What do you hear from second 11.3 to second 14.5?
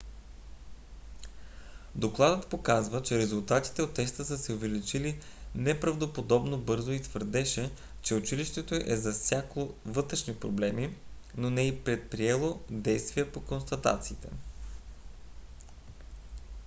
но не е предприело действия по констатациите